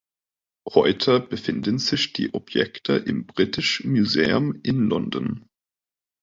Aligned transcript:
Heute 0.73 1.19
befinden 1.19 1.77
sich 1.77 2.11
die 2.11 2.33
Objekte 2.33 2.93
im 2.93 3.27
British 3.27 3.83
Museum 3.83 4.59
in 4.63 4.79
London. 4.89 5.45